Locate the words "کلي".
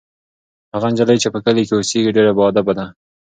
1.45-1.63